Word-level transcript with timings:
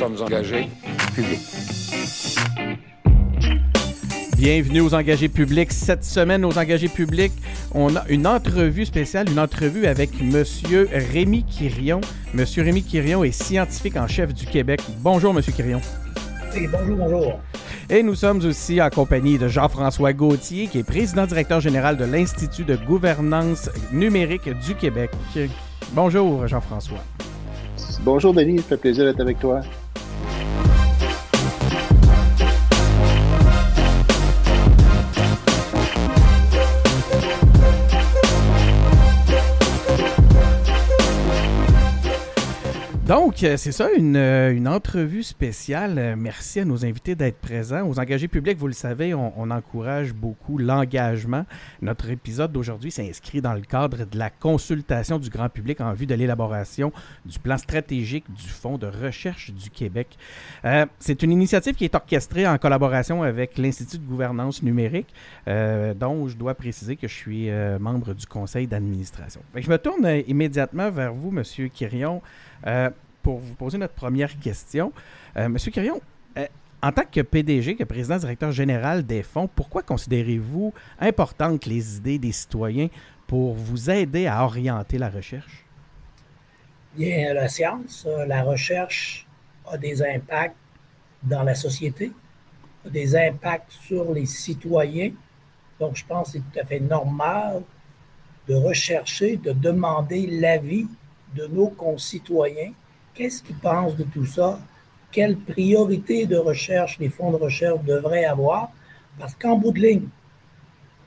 sommes 0.00 0.22
engagés 0.22 0.66
publics. 1.14 1.40
Bienvenue 4.38 4.80
aux 4.80 4.94
engagés 4.94 5.28
publics. 5.28 5.70
Cette 5.72 6.04
semaine, 6.04 6.42
aux 6.46 6.56
engagés 6.56 6.88
publics, 6.88 7.34
on 7.74 7.94
a 7.94 8.08
une 8.08 8.26
entrevue 8.26 8.86
spéciale, 8.86 9.28
une 9.28 9.38
entrevue 9.38 9.84
avec 9.84 10.18
Monsieur 10.22 10.88
Rémi 10.90 11.44
Quirion. 11.44 12.00
Monsieur 12.32 12.62
Rémi 12.62 12.82
Quirion 12.82 13.24
est 13.24 13.30
scientifique 13.30 13.98
en 13.98 14.06
chef 14.08 14.32
du 14.32 14.46
Québec. 14.46 14.80
Bonjour, 15.00 15.34
Monsieur 15.34 15.52
Quirion. 15.52 15.82
Oui, 16.54 16.66
bonjour, 16.66 16.96
bonjour. 16.96 17.40
Et 17.90 18.02
nous 18.02 18.14
sommes 18.14 18.42
aussi 18.46 18.80
en 18.80 18.88
compagnie 18.88 19.36
de 19.36 19.48
Jean-François 19.48 20.14
Gauthier, 20.14 20.68
qui 20.68 20.78
est 20.78 20.82
président-directeur 20.82 21.60
général 21.60 21.98
de 21.98 22.06
l'Institut 22.06 22.64
de 22.64 22.76
gouvernance 22.76 23.68
numérique 23.92 24.48
du 24.66 24.74
Québec. 24.76 25.10
Bonjour, 25.92 26.46
Jean-François. 26.46 27.04
Bonjour, 28.02 28.32
Denis. 28.32 28.60
Ça 28.60 28.64
fait 28.64 28.76
plaisir 28.78 29.04
d'être 29.04 29.20
avec 29.20 29.38
toi. 29.38 29.60
Donc, 43.30 43.44
euh, 43.44 43.56
c'est 43.56 43.70
ça, 43.70 43.92
une, 43.92 44.16
euh, 44.16 44.52
une, 44.52 44.66
entrevue 44.66 45.22
spéciale. 45.22 45.98
Euh, 46.00 46.16
merci 46.18 46.58
à 46.58 46.64
nos 46.64 46.84
invités 46.84 47.14
d'être 47.14 47.38
présents. 47.38 47.86
Aux 47.86 48.00
engagés 48.00 48.26
publics, 48.26 48.58
vous 48.58 48.66
le 48.66 48.72
savez, 48.72 49.14
on, 49.14 49.50
encourage 49.52 50.12
beaucoup 50.12 50.58
l'engagement. 50.58 51.46
Notre 51.80 52.10
épisode 52.10 52.50
d'aujourd'hui 52.50 52.90
s'inscrit 52.90 53.40
dans 53.40 53.52
le 53.52 53.60
cadre 53.60 53.98
de 54.04 54.18
la 54.18 54.30
consultation 54.30 55.20
du 55.20 55.30
grand 55.30 55.48
public 55.48 55.80
en 55.80 55.92
vue 55.92 56.06
de 56.06 56.14
l'élaboration 56.16 56.92
du 57.24 57.38
plan 57.38 57.56
stratégique 57.56 58.24
du 58.34 58.48
Fonds 58.48 58.78
de 58.78 58.88
recherche 58.88 59.52
du 59.52 59.70
Québec. 59.70 60.18
C'est 60.98 61.22
une 61.22 61.30
initiative 61.30 61.74
qui 61.74 61.84
est 61.84 61.94
orchestrée 61.94 62.48
en 62.48 62.58
collaboration 62.58 63.22
avec 63.22 63.58
l'Institut 63.58 63.98
de 63.98 64.06
gouvernance 64.06 64.62
numérique, 64.62 65.12
dont 65.46 66.28
je 66.28 66.36
dois 66.36 66.54
préciser 66.54 66.96
que 66.96 67.08
je 67.08 67.14
suis 67.14 67.50
membre 67.80 68.14
du 68.14 68.26
conseil 68.26 68.66
d'administration. 68.66 69.40
Je 69.54 69.68
me 69.70 69.78
tourne 69.78 70.06
immédiatement 70.26 70.90
vers 70.90 71.12
vous, 71.12 71.30
Monsieur 71.30 71.68
Quirion. 71.68 72.22
Pour 73.22 73.38
vous 73.38 73.54
poser 73.54 73.78
notre 73.78 73.94
première 73.94 74.38
question. 74.38 74.92
Euh, 75.36 75.48
Monsieur 75.48 75.70
Quirion, 75.70 76.00
euh, 76.36 76.46
en 76.82 76.92
tant 76.92 77.04
que 77.10 77.20
PDG, 77.20 77.76
que 77.76 77.84
président 77.84 78.16
directeur 78.16 78.52
général 78.52 79.04
des 79.04 79.22
fonds, 79.22 79.48
pourquoi 79.48 79.82
considérez-vous 79.82 80.72
importantes 80.98 81.66
les 81.66 81.96
idées 81.96 82.18
des 82.18 82.32
citoyens 82.32 82.88
pour 83.26 83.54
vous 83.54 83.90
aider 83.90 84.26
à 84.26 84.44
orienter 84.44 84.98
la 84.98 85.10
recherche? 85.10 85.64
Bien, 86.96 87.34
la 87.34 87.48
science, 87.48 88.06
la 88.26 88.42
recherche 88.42 89.26
a 89.70 89.78
des 89.78 90.02
impacts 90.02 90.56
dans 91.22 91.42
la 91.42 91.54
société, 91.54 92.12
a 92.84 92.90
des 92.90 93.14
impacts 93.14 93.72
sur 93.72 94.12
les 94.12 94.26
citoyens. 94.26 95.12
Donc, 95.78 95.96
je 95.96 96.04
pense 96.04 96.32
que 96.32 96.38
c'est 96.38 96.52
tout 96.52 96.58
à 96.58 96.64
fait 96.64 96.80
normal 96.80 97.62
de 98.48 98.54
rechercher, 98.54 99.36
de 99.36 99.52
demander 99.52 100.26
l'avis 100.26 100.88
de 101.34 101.46
nos 101.46 101.68
concitoyens. 101.68 102.72
Qu'est-ce 103.20 103.42
qu'ils 103.42 103.56
pensent 103.56 103.96
de 103.96 104.04
tout 104.04 104.24
ça? 104.24 104.58
Quelle 105.12 105.36
priorité 105.36 106.24
de 106.24 106.38
recherche 106.38 106.98
les 106.98 107.10
fonds 107.10 107.30
de 107.30 107.36
recherche 107.36 107.84
devraient 107.84 108.24
avoir? 108.24 108.70
Parce 109.18 109.34
qu'en 109.34 109.58
bout 109.58 109.72
de 109.72 109.80
ligne, 109.80 110.08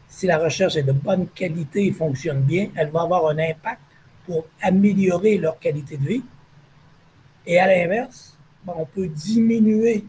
si 0.09 0.27
la 0.27 0.37
recherche 0.37 0.75
est 0.75 0.83
de 0.83 0.91
bonne 0.91 1.27
qualité 1.29 1.87
et 1.87 1.91
fonctionne 1.91 2.41
bien, 2.41 2.69
elle 2.75 2.91
va 2.91 3.01
avoir 3.01 3.29
un 3.29 3.39
impact 3.39 3.81
pour 4.27 4.45
améliorer 4.61 5.39
leur 5.39 5.57
qualité 5.57 5.97
de 5.97 6.05
vie. 6.05 6.23
Et 7.47 7.57
à 7.57 7.65
l'inverse, 7.65 8.37
ben, 8.63 8.73
on 8.77 8.85
peut 8.85 9.07
diminuer 9.07 10.05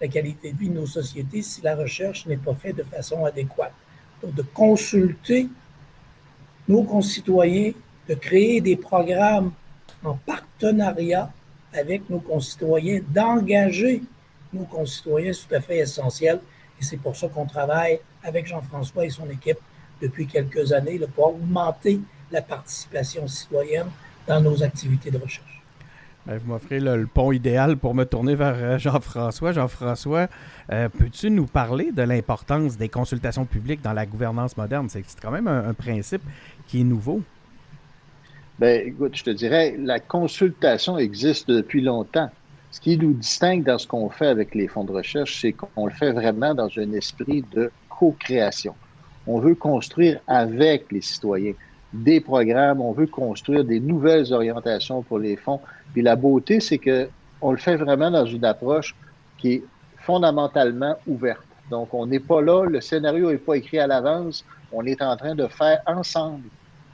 la 0.00 0.08
qualité 0.08 0.50
de 0.50 0.58
vie 0.58 0.70
de 0.70 0.74
nos 0.74 0.86
sociétés 0.86 1.42
si 1.42 1.60
la 1.60 1.76
recherche 1.76 2.26
n'est 2.26 2.36
pas 2.36 2.54
faite 2.54 2.74
de 2.74 2.82
façon 2.82 3.24
adéquate. 3.24 3.74
Donc, 4.24 4.34
de 4.34 4.42
consulter 4.42 5.48
nos 6.66 6.82
concitoyens 6.82 7.74
de 8.08 8.14
créer 8.14 8.60
des 8.60 8.76
programmes 8.76 9.52
en 10.04 10.14
partenariat 10.14 11.30
avec 11.72 12.08
nos 12.08 12.20
concitoyens, 12.20 13.00
d'engager 13.08 14.02
nos 14.52 14.64
concitoyens, 14.64 15.32
c'est 15.32 15.48
tout 15.48 15.54
à 15.54 15.60
fait 15.60 15.78
essentiel. 15.78 16.40
Et 16.80 16.84
c'est 16.84 16.96
pour 16.96 17.16
ça 17.16 17.28
qu'on 17.28 17.46
travaille 17.46 18.00
avec 18.22 18.46
Jean-François 18.46 19.04
et 19.04 19.10
son 19.10 19.28
équipe 19.28 19.58
depuis 20.00 20.26
quelques 20.26 20.72
années 20.72 21.00
pour 21.14 21.34
augmenter 21.34 22.00
la 22.30 22.42
participation 22.42 23.26
citoyenne 23.26 23.88
dans 24.26 24.40
nos 24.40 24.62
activités 24.62 25.10
de 25.10 25.18
recherche. 25.18 25.62
Ben, 26.26 26.38
vous 26.38 26.52
m'offrez 26.52 26.78
le, 26.78 27.06
pont 27.06 27.32
idéal 27.32 27.78
pour 27.78 27.94
me 27.94 28.04
tourner 28.04 28.34
vers 28.34 28.54
euh, 28.56 28.78
Jean-François. 28.78 29.52
Jean-François, 29.52 30.28
euh, 30.70 30.88
peux-tu 30.90 31.30
nous 31.30 31.46
parler 31.46 31.90
de 31.90 32.02
l'importance 32.02 32.76
des 32.76 32.90
consultations 32.90 33.46
publiques 33.46 33.80
dans 33.80 33.94
la 33.94 34.04
gouvernance 34.04 34.56
moderne? 34.56 34.88
C'est 34.90 35.04
quand 35.20 35.30
même 35.30 35.48
un 35.48 35.72
principe 35.72 36.22
qui 36.66 36.82
est 36.82 36.84
nouveau. 36.84 37.22
Ben, 38.58 38.88
écoute, 38.88 39.14
je 39.14 39.22
te 39.22 39.30
dirais, 39.30 39.76
la 39.78 40.00
consultation 40.00 40.98
existe 40.98 41.48
depuis 41.48 41.80
longtemps. 41.80 42.28
Ce 42.72 42.80
qui 42.80 42.98
nous 42.98 43.12
distingue 43.12 43.62
dans 43.62 43.78
ce 43.78 43.86
qu'on 43.86 44.10
fait 44.10 44.26
avec 44.26 44.52
les 44.52 44.66
fonds 44.66 44.82
de 44.82 44.90
recherche, 44.90 45.40
c'est 45.40 45.52
qu'on 45.52 45.86
le 45.86 45.92
fait 45.92 46.10
vraiment 46.10 46.54
dans 46.54 46.68
un 46.76 46.92
esprit 46.92 47.44
de 47.52 47.70
co-création. 47.88 48.74
On 49.28 49.38
veut 49.38 49.54
construire 49.54 50.18
avec 50.26 50.90
les 50.90 51.02
citoyens 51.02 51.52
des 51.92 52.20
programmes, 52.20 52.80
on 52.80 52.90
veut 52.90 53.06
construire 53.06 53.62
des 53.62 53.78
nouvelles 53.78 54.32
orientations 54.32 55.02
pour 55.02 55.20
les 55.20 55.36
fonds. 55.36 55.60
Puis 55.92 56.02
la 56.02 56.16
beauté, 56.16 56.58
c'est 56.58 56.78
que 56.78 57.08
on 57.40 57.52
le 57.52 57.58
fait 57.58 57.76
vraiment 57.76 58.10
dans 58.10 58.26
une 58.26 58.44
approche 58.44 58.96
qui 59.38 59.52
est 59.52 59.64
fondamentalement 59.98 60.96
ouverte. 61.06 61.46
Donc, 61.70 61.94
on 61.94 62.06
n'est 62.06 62.18
pas 62.18 62.42
là, 62.42 62.64
le 62.64 62.80
scénario 62.80 63.30
n'est 63.30 63.38
pas 63.38 63.54
écrit 63.54 63.78
à 63.78 63.86
l'avance, 63.86 64.44
on 64.72 64.84
est 64.84 65.00
en 65.00 65.16
train 65.16 65.36
de 65.36 65.46
faire 65.46 65.80
ensemble 65.86 66.48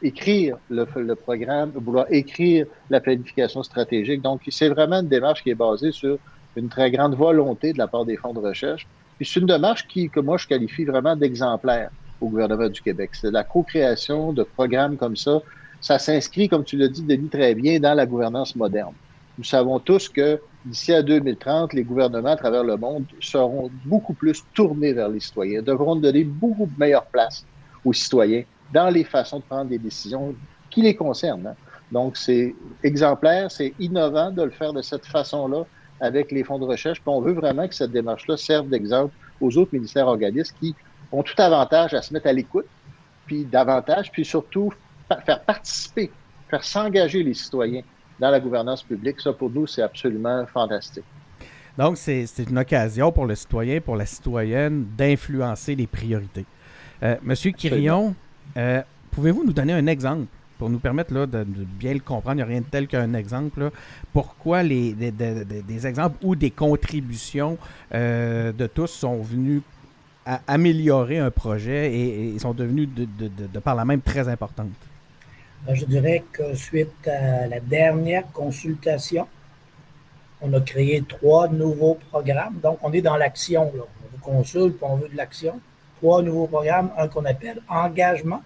écrire 0.04 0.56
le, 0.68 0.86
le, 0.96 1.14
programme, 1.14 1.72
vouloir 1.74 2.06
écrire 2.10 2.66
la 2.90 3.00
planification 3.00 3.62
stratégique. 3.62 4.22
Donc, 4.22 4.42
c'est 4.48 4.68
vraiment 4.68 5.00
une 5.00 5.08
démarche 5.08 5.42
qui 5.42 5.50
est 5.50 5.54
basée 5.54 5.92
sur 5.92 6.18
une 6.56 6.68
très 6.68 6.90
grande 6.90 7.14
volonté 7.16 7.72
de 7.72 7.78
la 7.78 7.88
part 7.88 8.04
des 8.04 8.16
fonds 8.16 8.34
de 8.34 8.40
recherche. 8.40 8.86
Puis 9.16 9.26
c'est 9.26 9.40
une 9.40 9.46
démarche 9.46 9.86
qui, 9.88 10.10
que 10.10 10.20
moi, 10.20 10.36
je 10.36 10.46
qualifie 10.46 10.84
vraiment 10.84 11.16
d'exemplaire 11.16 11.90
au 12.20 12.28
gouvernement 12.28 12.68
du 12.68 12.80
Québec. 12.80 13.10
C'est 13.14 13.30
la 13.30 13.44
co-création 13.44 14.32
de 14.32 14.42
programmes 14.42 14.96
comme 14.96 15.16
ça. 15.16 15.40
Ça 15.80 15.98
s'inscrit, 15.98 16.48
comme 16.48 16.64
tu 16.64 16.76
l'as 16.76 16.88
dit, 16.88 17.02
Denis, 17.02 17.28
très 17.28 17.54
bien 17.54 17.80
dans 17.80 17.94
la 17.94 18.06
gouvernance 18.06 18.54
moderne. 18.56 18.94
Nous 19.38 19.44
savons 19.44 19.78
tous 19.80 20.08
que 20.08 20.40
d'ici 20.64 20.92
à 20.92 21.02
2030, 21.02 21.72
les 21.72 21.82
gouvernements 21.82 22.30
à 22.30 22.36
travers 22.36 22.62
le 22.62 22.76
monde 22.76 23.04
seront 23.20 23.70
beaucoup 23.84 24.14
plus 24.14 24.44
tournés 24.54 24.92
vers 24.92 25.08
les 25.08 25.20
citoyens, 25.20 25.60
devront 25.60 25.96
donner 25.96 26.24
beaucoup 26.24 26.66
de 26.66 26.78
meilleure 26.78 27.06
place 27.06 27.44
aux 27.84 27.92
citoyens 27.92 28.44
dans 28.74 28.90
les 28.90 29.04
façons 29.04 29.38
de 29.38 29.44
prendre 29.44 29.70
des 29.70 29.78
décisions 29.78 30.34
qui 30.68 30.82
les 30.82 30.94
concernent. 30.94 31.46
Hein. 31.46 31.54
Donc, 31.92 32.16
c'est 32.16 32.54
exemplaire, 32.82 33.50
c'est 33.50 33.72
innovant 33.78 34.30
de 34.32 34.42
le 34.42 34.50
faire 34.50 34.72
de 34.72 34.82
cette 34.82 35.06
façon-là 35.06 35.64
avec 36.00 36.32
les 36.32 36.42
fonds 36.42 36.58
de 36.58 36.64
recherche. 36.64 37.00
Puis 37.00 37.08
on 37.08 37.20
veut 37.20 37.32
vraiment 37.32 37.68
que 37.68 37.74
cette 37.74 37.92
démarche-là 37.92 38.36
serve 38.36 38.68
d'exemple 38.68 39.14
aux 39.40 39.56
autres 39.56 39.70
ministères 39.72 40.08
organismes 40.08 40.56
qui 40.60 40.74
ont 41.12 41.22
tout 41.22 41.40
avantage 41.40 41.94
à 41.94 42.02
se 42.02 42.12
mettre 42.12 42.26
à 42.26 42.32
l'écoute, 42.32 42.66
puis 43.26 43.44
davantage, 43.44 44.10
puis 44.10 44.24
surtout 44.24 44.72
faire 45.24 45.40
participer, 45.42 46.10
faire 46.48 46.64
s'engager 46.64 47.22
les 47.22 47.34
citoyens 47.34 47.82
dans 48.18 48.30
la 48.30 48.40
gouvernance 48.40 48.82
publique. 48.82 49.20
Ça, 49.20 49.32
pour 49.32 49.50
nous, 49.50 49.68
c'est 49.68 49.82
absolument 49.82 50.44
fantastique. 50.46 51.04
Donc, 51.78 51.96
c'est 51.96 52.26
une 52.48 52.58
occasion 52.58 53.12
pour 53.12 53.26
le 53.26 53.34
citoyen, 53.34 53.80
pour 53.80 53.96
la 53.96 54.06
citoyenne, 54.06 54.86
d'influencer 54.96 55.74
les 55.74 55.86
priorités. 55.86 56.46
Euh, 57.02 57.16
Monsieur 57.22 57.50
Quirion, 57.50 58.14
euh, 58.56 58.82
Pouvez-vous 59.14 59.44
nous 59.44 59.52
donner 59.52 59.72
un 59.72 59.86
exemple 59.86 60.26
pour 60.58 60.68
nous 60.68 60.80
permettre 60.80 61.14
là, 61.14 61.26
de, 61.26 61.44
bien 61.44 61.94
le 61.94 62.00
comprendre? 62.00 62.34
Il 62.34 62.36
n'y 62.36 62.42
a 62.42 62.46
rien 62.46 62.60
de 62.60 62.66
tel 62.66 62.88
qu'un 62.88 63.14
exemple. 63.14 63.70
Pourquoi 64.12 64.64
les, 64.64 64.92
des, 64.92 65.86
exemples 65.86 66.16
ou 66.22 66.34
des 66.34 66.50
contributions 66.50 67.58
euh, 67.94 68.52
de 68.52 68.66
tous 68.66 68.88
sont 68.88 69.22
venus 69.22 69.62
à 70.26 70.40
améliorer 70.48 71.18
un 71.18 71.30
projet 71.30 71.94
et, 71.94 72.38
sont 72.40 72.54
devenus 72.54 72.88
de, 72.88 73.58
par 73.60 73.76
là 73.76 73.84
même 73.84 74.00
très 74.00 74.28
importantes? 74.28 74.70
Ben, 75.64 75.74
je 75.74 75.84
dirais 75.84 76.24
que 76.32 76.54
suite 76.54 77.06
à 77.06 77.46
la 77.46 77.60
dernière 77.60 78.30
consultation, 78.32 79.28
on 80.40 80.52
a 80.52 80.60
créé 80.60 81.04
trois 81.08 81.48
nouveaux 81.48 81.98
programmes. 82.10 82.58
Donc, 82.60 82.78
on 82.82 82.92
est 82.92 83.00
dans 83.00 83.16
l'action. 83.16 83.70
On 83.72 83.86
vous 84.12 84.18
consulte, 84.20 84.76
on 84.82 84.96
veut 84.96 85.08
de 85.08 85.16
l'action 85.16 85.60
trois 85.96 86.22
nouveaux 86.22 86.46
programmes. 86.46 86.90
Un 86.96 87.08
qu'on 87.08 87.24
appelle 87.24 87.60
engagement. 87.68 88.42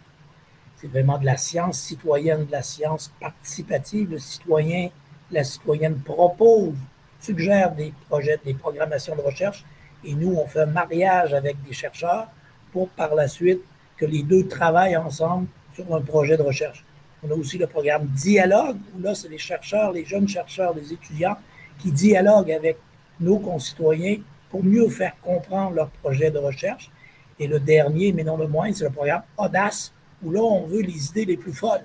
C'est 0.76 0.88
vraiment 0.88 1.18
de 1.18 1.26
la 1.26 1.36
science 1.36 1.80
citoyenne, 1.80 2.46
de 2.46 2.52
la 2.52 2.62
science 2.62 3.12
participative. 3.20 4.10
Le 4.10 4.18
citoyen, 4.18 4.90
la 5.30 5.44
citoyenne 5.44 5.98
propose, 6.00 6.74
suggère 7.20 7.72
des 7.72 7.92
projets, 8.08 8.38
des 8.44 8.54
programmations 8.54 9.16
de 9.16 9.22
recherche. 9.22 9.64
Et 10.04 10.14
nous, 10.14 10.34
on 10.34 10.46
fait 10.46 10.60
un 10.60 10.66
mariage 10.66 11.34
avec 11.34 11.60
des 11.64 11.72
chercheurs 11.72 12.28
pour 12.72 12.88
par 12.90 13.14
la 13.14 13.26
suite 13.26 13.60
que 13.96 14.06
les 14.06 14.22
deux 14.22 14.46
travaillent 14.46 14.96
ensemble 14.96 15.48
sur 15.74 15.92
un 15.94 16.00
projet 16.00 16.36
de 16.36 16.42
recherche. 16.42 16.84
On 17.22 17.30
a 17.32 17.34
aussi 17.34 17.58
le 17.58 17.66
programme 17.66 18.06
Dialogue, 18.06 18.76
où 18.96 19.02
là, 19.02 19.14
c'est 19.14 19.28
les 19.28 19.38
chercheurs, 19.38 19.90
les 19.90 20.04
jeunes 20.04 20.28
chercheurs, 20.28 20.74
les 20.74 20.92
étudiants 20.92 21.36
qui 21.80 21.90
dialoguent 21.90 22.52
avec 22.52 22.76
nos 23.18 23.38
concitoyens 23.38 24.18
pour 24.50 24.64
mieux 24.64 24.88
faire 24.88 25.14
comprendre 25.20 25.74
leurs 25.74 25.90
projets 25.90 26.30
de 26.30 26.38
recherche. 26.38 26.90
Et 27.40 27.46
le 27.46 27.60
dernier, 27.60 28.12
mais 28.12 28.24
non 28.24 28.36
le 28.36 28.48
moins, 28.48 28.72
c'est 28.72 28.84
le 28.84 28.90
programme 28.90 29.22
Audace, 29.36 29.92
où 30.22 30.30
là, 30.30 30.40
on 30.40 30.66
veut 30.66 30.82
les 30.82 31.06
idées 31.08 31.24
les 31.24 31.36
plus 31.36 31.52
folles 31.52 31.84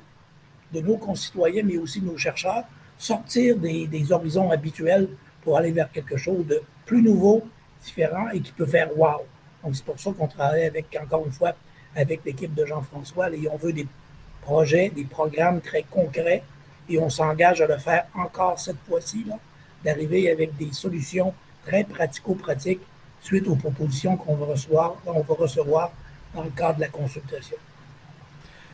de 0.74 0.82
nos 0.82 0.98
concitoyens, 0.98 1.64
mais 1.64 1.78
aussi 1.78 2.02
de 2.02 2.08
nos 2.08 2.18
chercheurs, 2.18 2.64
sortir 2.98 3.58
des, 3.58 4.12
horizons 4.12 4.50
habituels 4.52 5.10
pour 5.44 5.58
aller 5.58 5.72
vers 5.72 5.92
quelque 5.92 6.18
chose 6.18 6.46
de 6.48 6.62
plus 6.86 7.02
nouveau, 7.02 7.44
différent 7.84 8.30
et 8.34 8.40
qui 8.42 8.52
peut 8.52 8.66
faire 8.66 8.98
wow. 8.98 9.22
Donc, 9.64 9.76
c'est 9.76 9.86
pour 9.86 10.00
ça 10.00 10.12
qu'on 10.12 10.28
travaille 10.28 10.66
avec, 10.66 10.98
encore 11.02 11.26
une 11.26 11.32
fois, 11.32 11.54
avec 11.96 12.22
l'équipe 12.26 12.54
de 12.54 12.66
Jean-François 12.66 13.30
et 13.32 13.48
on 13.52 13.58
veut 13.58 13.74
des 13.74 13.88
projets, 14.42 14.90
des 14.90 15.04
programmes 15.04 15.62
très 15.62 15.84
concrets 15.84 16.44
et 16.90 17.00
on 17.00 17.10
s'engage 17.10 17.62
à 17.62 17.68
le 17.68 17.78
faire 17.78 18.06
encore 18.16 18.60
cette 18.60 18.82
fois-ci, 18.88 19.26
d'arriver 19.84 20.32
avec 20.32 20.58
des 20.58 20.72
solutions 20.74 21.34
très 21.66 21.84
pratico-pratiques 21.84 22.82
suite 23.24 23.48
aux 23.48 23.56
propositions 23.56 24.18
qu'on 24.18 24.36
va 24.36 24.48
recevoir, 24.48 24.96
on 25.06 25.22
va 25.22 25.34
recevoir 25.34 25.92
dans 26.36 26.44
le 26.44 26.50
cadre 26.50 26.76
de 26.76 26.82
la 26.82 26.90
consultation. 26.90 27.58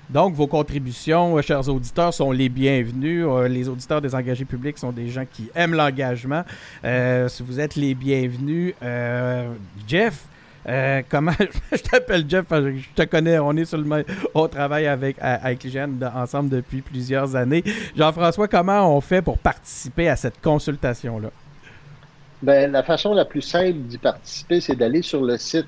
Donc, 0.09 0.33
vos 0.33 0.47
contributions, 0.47 1.37
euh, 1.37 1.41
chers 1.43 1.69
auditeurs, 1.69 2.13
sont 2.13 2.31
les 2.31 2.49
bienvenues. 2.49 3.27
Euh, 3.27 3.47
les 3.47 3.69
auditeurs 3.69 4.01
des 4.01 4.15
engagés 4.15 4.45
publics 4.45 4.79
sont 4.79 4.91
des 4.91 5.07
gens 5.07 5.25
qui 5.31 5.51
aiment 5.53 5.75
l'engagement. 5.75 6.43
Euh, 6.83 7.29
vous 7.41 7.59
êtes 7.59 7.75
les 7.75 7.93
bienvenus, 7.93 8.73
Jeff, 9.87 10.25
comment 11.09 11.31
je 11.71 11.77
t'appelle 11.77 12.25
Jeff 12.27 12.45
je 12.49 12.93
te 12.95 13.03
connais 13.03 13.39
on 13.39 13.55
est 13.55 13.65
sur 13.65 13.77
le 13.77 14.03
travaille 14.49 14.87
avec 14.87 15.15
avec 15.19 15.65
ensemble 16.13 16.49
depuis 16.49 16.81
plusieurs 16.81 17.35
années 17.35 17.63
Jean-François 17.95 18.47
comment 18.47 18.95
on 18.95 19.01
fait 19.01 19.21
pour 19.21 19.37
participer 19.37 20.09
à 20.09 20.15
cette 20.15 20.39
consultation 20.41 21.17
là 21.17 21.29
ben, 22.41 22.71
la 22.71 22.83
façon 22.83 23.13
la 23.13 23.25
plus 23.25 23.41
simple 23.41 23.80
d'y 23.80 23.97
participer 23.97 24.62
c'est 24.62 24.75
d'aller 24.75 25.01
sur 25.01 25.24
le 25.24 25.38
site 25.38 25.65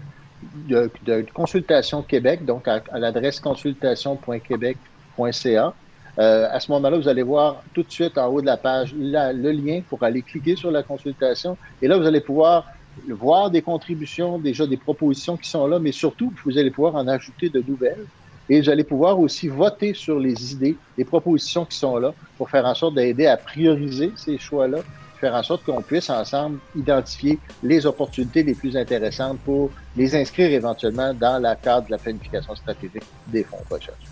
de, 0.68 0.89
Consultation 1.33 2.01
Québec, 2.01 2.45
donc 2.45 2.68
à, 2.68 2.81
l'adresse 2.94 3.39
consultation.québec.ca. 3.39 5.73
Euh, 6.19 6.47
à 6.51 6.59
ce 6.59 6.69
moment-là, 6.71 6.97
vous 6.97 7.07
allez 7.07 7.23
voir 7.23 7.63
tout 7.73 7.83
de 7.83 7.91
suite 7.91 8.18
en 8.18 8.27
haut 8.27 8.41
de 8.41 8.45
la 8.45 8.57
page 8.57 8.94
le 8.94 9.51
lien 9.51 9.79
pour 9.88 10.03
aller 10.03 10.21
cliquer 10.21 10.57
sur 10.57 10.69
la 10.71 10.83
consultation. 10.83 11.57
Et 11.81 11.88
là, 11.88 11.97
vous 11.97 12.06
allez 12.06 12.19
pouvoir 12.19 12.68
voir 13.07 13.50
des 13.50 13.62
contributions, 13.62 14.38
déjà 14.38 14.67
des 14.67 14.75
propositions 14.75 15.38
qui 15.38 15.50
sont 15.50 15.65
là, 15.67 15.79
mais 15.79 15.94
surtout, 15.94 16.33
vous 16.45 16.57
allez 16.57 16.71
pouvoir 16.71 16.95
en 16.95 17.07
ajouter 17.07 17.47
de 17.50 17.63
nouvelles. 17.65 18.06
Et 18.50 18.59
vous 18.59 18.69
allez 18.69 18.83
pouvoir 18.83 19.17
aussi 19.19 19.47
voter 19.47 19.94
sur 19.94 20.19
les 20.19 20.51
idées, 20.51 20.75
les 20.97 21.06
propositions 21.06 21.63
qui 21.65 21.77
sont 21.77 21.95
là 21.97 22.13
pour 22.38 22.50
faire 22.50 22.65
en 22.65 22.75
sorte 22.75 22.95
d'aider 22.95 23.27
à 23.27 23.38
prioriser 23.38 24.12
ces 24.17 24.38
choix-là 24.38 24.79
faire 25.21 25.35
en 25.35 25.44
sorte 25.44 25.63
qu'on 25.63 25.81
puisse 25.81 26.09
ensemble 26.09 26.59
identifier 26.75 27.39
les 27.63 27.85
opportunités 27.85 28.44
les 28.44 28.56
plus 28.56 28.75
intéressantes 28.75 29.39
pour 29.45 29.69
les 29.95 30.15
inscrire 30.15 30.51
éventuellement 30.51 31.13
dans 31.13 31.39
la 31.39 31.56
cadre 31.56 31.85
de 31.85 31.91
la 31.91 31.97
planification 31.97 32.56
stratégique 32.56 33.03
des 33.27 33.44
fonds 33.44 33.57
de 33.69 33.75
recherche. 33.75 34.03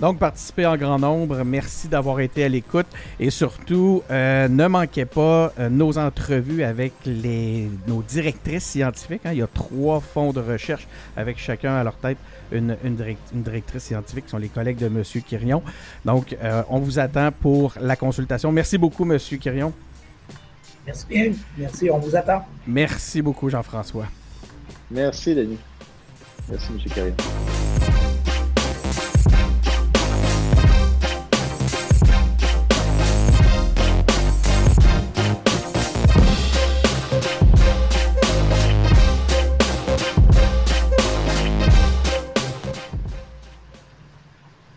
Donc, 0.00 0.18
participez 0.18 0.66
en 0.66 0.76
grand 0.76 0.98
nombre. 0.98 1.44
Merci 1.44 1.86
d'avoir 1.86 2.18
été 2.18 2.42
à 2.42 2.48
l'écoute. 2.48 2.86
Et 3.20 3.30
surtout, 3.30 4.02
euh, 4.10 4.48
ne 4.48 4.66
manquez 4.66 5.04
pas 5.04 5.52
euh, 5.60 5.68
nos 5.68 5.96
entrevues 5.96 6.64
avec 6.64 6.92
les, 7.06 7.68
nos 7.86 8.02
directrices 8.02 8.64
scientifiques. 8.64 9.20
Hein. 9.24 9.30
Il 9.32 9.38
y 9.38 9.42
a 9.42 9.46
trois 9.46 10.00
fonds 10.00 10.32
de 10.32 10.40
recherche 10.40 10.88
avec 11.16 11.38
chacun 11.38 11.76
à 11.76 11.84
leur 11.84 11.94
tête 11.94 12.18
une, 12.50 12.76
directrice 13.32 13.84
scientifique 13.84 14.24
qui 14.24 14.30
sont 14.30 14.38
les 14.38 14.48
collègues 14.48 14.78
de 14.78 14.86
M. 14.86 15.02
Quirion. 15.26 15.62
Donc, 16.04 16.36
euh, 16.42 16.62
on 16.68 16.80
vous 16.80 16.98
attend 16.98 17.30
pour 17.30 17.74
la 17.80 17.94
consultation. 17.94 18.50
Merci 18.50 18.78
beaucoup, 18.78 19.04
M. 19.10 19.18
Quirion. 19.18 19.72
Merci 20.86 21.06
bien. 21.06 21.32
Merci, 21.56 21.90
on 21.90 21.98
vous 21.98 22.14
attend. 22.16 22.44
Merci 22.66 23.22
beaucoup, 23.22 23.48
Jean-François. 23.48 24.06
Merci, 24.90 25.34
Denis. 25.34 25.58
Merci, 26.48 26.68
M. 26.72 26.92
Carrier. 26.92 27.14